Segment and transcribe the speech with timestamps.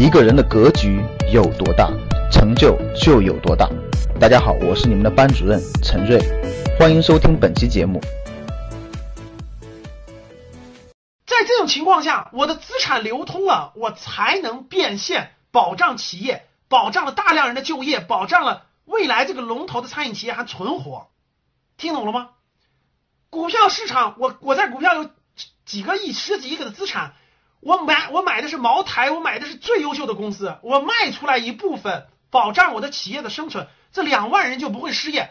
[0.00, 1.90] 一个人的格局有多大，
[2.32, 3.68] 成就就有多大。
[4.18, 6.18] 大家好，我是你们的班主任陈瑞，
[6.78, 8.00] 欢迎收听本期节目。
[11.26, 21.08] 在这种情况下，我的资产流通了，我才能变现，保障企业，保障了大量人的就业，保障了未来这个龙头的餐饮企业还存活。
[21.76, 22.30] 听懂了吗？
[23.28, 25.10] 股票市场，我我在股票有
[25.66, 27.12] 几个亿、十几亿的资产。
[27.60, 35.30] 我买我买的是茅台，我买的是最优秀的公司，我卖出来一部分，保障我的企业的生存，这两万人就不会失业。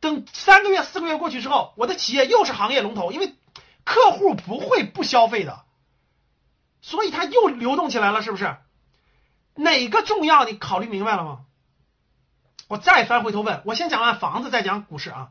[0.00, 3.34] 等三个月、四个月过去之后，我的企业又是行业龙头，因为
[3.84, 5.64] 客户不会不消费的，
[6.80, 8.56] 所以它又流动起来了，是不是？
[9.54, 10.44] 哪个重要？
[10.44, 11.40] 你考虑明白了吗？
[12.68, 15.28] 我再翻回头问，我先讲完房子，再讲股市啊。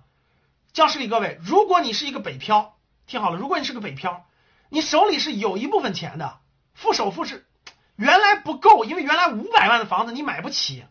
[0.73, 4.25] 教室里各位，如果你是一个北漂，听好了，如果你是个北漂。
[4.75, 6.39] 你手里是有一部分钱的，
[6.73, 7.47] 付首付是
[7.95, 10.83] 原来不够，因为原来五百万的房子你买不起，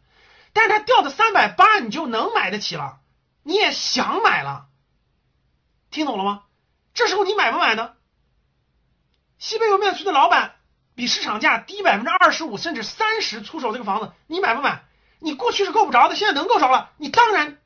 [0.54, 3.00] 但是它掉到三百八，你就能买得起了，
[3.42, 4.68] 你也想买了，
[5.91, 6.44] 听懂了吗？
[6.94, 7.92] 这时候你买不买呢？
[9.38, 10.54] 西北莜面区的老板
[10.94, 14.84] 比市场价低百分之二十五甚至三十出手这个房子，你买不买？
[15.19, 17.58] 你过去是够不着的，现在能够着了，你当然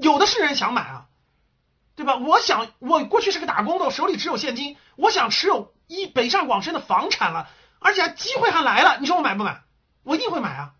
[0.00, 1.06] 有的是人想买啊。
[1.96, 2.16] 对吧？
[2.16, 4.76] 我想，我过去是个打工的，我手里只有现金。
[4.96, 8.98] 我想持有一北上广深的房产了，而且机会还来了。
[9.00, 9.62] 你说我买不买？
[10.02, 10.72] 我一定会买啊！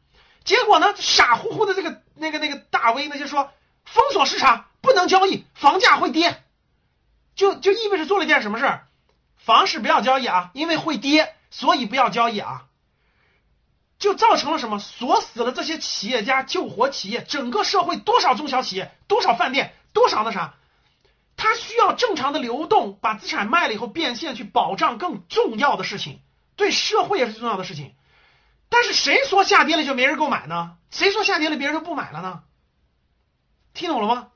[0.44, 3.52] 结果呢，傻乎乎的这个那个那个大 V 呢就说
[3.84, 6.42] 封锁市场，不能交易，房价会跌，
[7.34, 8.86] 就就意味着做了一件什么事儿？
[9.36, 12.64] 房市不要交易啊，因为会跌，所以不要交易啊。
[13.98, 14.78] 就造成了什么？
[14.78, 20.54] 锁死了这些企业家，救活企业，整个社会多少中小企业，多少饭店，多少那啥。
[21.70, 26.20] 需要正常的流动，把资产卖了以后变现，去保障更重要的事情，
[26.56, 27.94] 对社会也是重要的事情。
[28.68, 30.76] 但是谁说下跌了就没人购买呢？
[30.90, 32.42] 谁说下跌了别人就不买了呢？
[33.72, 34.28] 听懂了吗？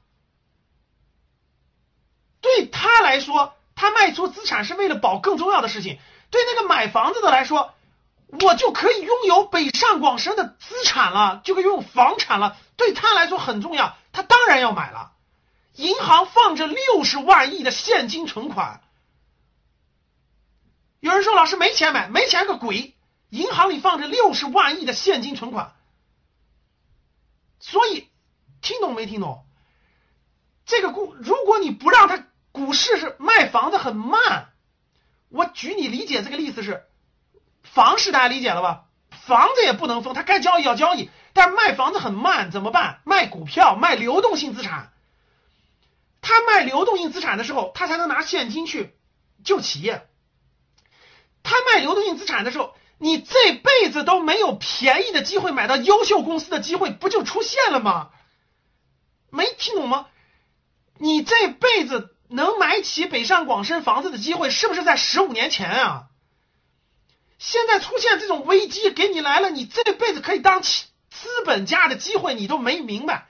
[2.41, 5.99] 对他来说，他卖出资产是为了保更重要的事情。
[6.31, 7.75] 对那个买房子的来说，
[8.41, 12.57] 我就可以拥有北上广深的资产了，就可以拥有房产了。
[12.77, 15.13] 对他来说很重要，他当然要买了。
[15.75, 18.81] 银行放着六十万亿的现金存款，
[21.01, 22.97] 有人说老师没钱买，没钱个鬼！
[23.29, 25.75] 银行里放着六十万亿的现金存款，
[27.59, 28.09] 所以
[28.63, 29.45] 听懂没听懂？
[30.65, 34.53] 这个股，如果你不让它股市是卖房子很慢，
[35.29, 36.85] 我举你理解这个例子是，
[37.65, 38.85] 房市大家理解了吧？
[39.11, 43.01] 房子也不能封，它该交易要交易，但是卖房子很慢，怎么办？
[43.05, 44.94] 卖股票，卖流动性资产。
[46.25, 48.95] 他卖流动性资产的时候，他才能拿现金去
[49.45, 50.09] 救企业。
[51.43, 58.09] 他卖流动性资产的时候，你这辈子都没有便宜的机会买到优秀公司的机会，不就出现了吗？
[59.29, 60.07] 没听懂吗？
[60.97, 66.07] 你这辈子能买起北上广深房子的机会，是不是在十五年前啊？
[67.39, 73.27] 现在出现这种危机给你来了，你这辈子可以当起资本家的机会，你都没明白。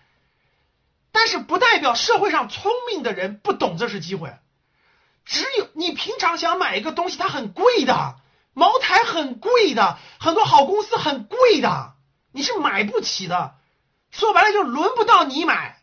[1.14, 4.36] 但是不代表社会上聪明的人不懂这是机会，
[5.24, 8.16] 只有你平常想买一个东西，它很贵的，
[8.52, 11.92] 茅台很贵的，很多好公司很贵的，
[12.32, 13.54] 你是买不起的。
[14.10, 15.80] 说白了就轮不到你买，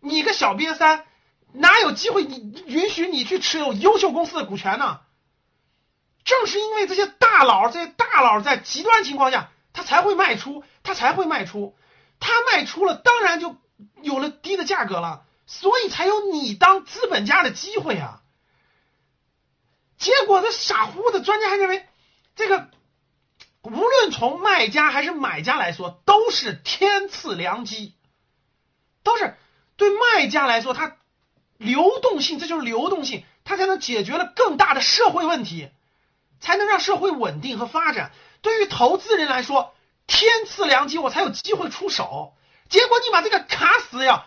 [0.00, 1.04] 你个小瘪三，
[1.52, 5.00] 哪有机会你允许你去持有优秀公司的股权呢？
[6.24, 11.76] 正是因为这些大佬，这些大佬在极端情况下，他才会卖出，他才会卖出，
[12.22, 13.56] 他卖出了，当然就。
[14.00, 18.20] 有了低的价格了，所以才有你当资本家的机会啊！
[19.96, 21.86] 结果这傻乎乎的专家还认为，
[22.36, 22.68] 这个
[23.62, 27.94] 无论从卖家还是买家来说，都是天赐良机，
[29.02, 29.36] 都是
[29.76, 30.96] 对卖家来说，它
[31.56, 35.70] 流动性，这就是流动性，它才能解决了更大的社会问题，
[36.40, 38.12] 才能让社会稳定和发展。
[38.42, 39.74] 对于投资人来说，
[40.06, 42.34] 天赐良机，我才有机会出手。
[42.68, 44.26] 结果你把这个卡死呀，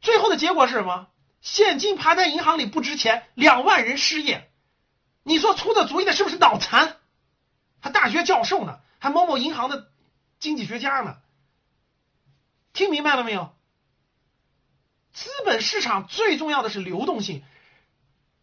[0.00, 1.08] 最后的结果是什么？
[1.40, 4.50] 现金趴在银行里不值钱，两万人失业。
[5.22, 6.98] 你说出的主意的是不是脑残？
[7.80, 9.90] 还大学教授呢，还某某银行的
[10.38, 11.16] 经济学家呢？
[12.72, 13.54] 听明白了没有？
[15.12, 17.42] 资本市场最重要的是流动性，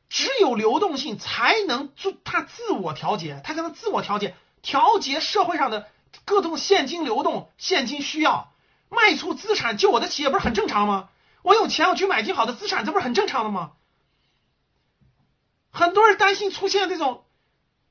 [0.09, 5.87] 只有流动性才能做它自我调节，它才能自我调节，调节社会上的
[6.25, 8.51] 各种现金流动、现金需要。
[8.89, 11.09] 卖出资产救我的企业不是很正常吗？
[11.41, 13.73] 我有钱我去买进好的资产，这不是很正常的吗？
[15.71, 17.25] 很多人担心出现这种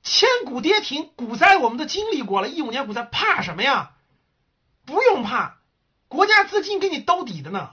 [0.02, 3.92] 千股跌停，股灾我们都经历过了，一五年股灾怕什么呀？
[4.86, 5.58] 不用怕，
[6.08, 7.72] 国家资金给你兜底的呢。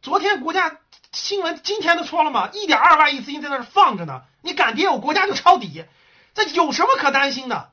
[0.00, 0.78] 昨天国家
[1.12, 5.84] 新闻，今天都说了嘛，一点二万亿资金在那儿放着呢，你敢跌，我国家就抄底，
[6.34, 7.72] 这有什么可担心的？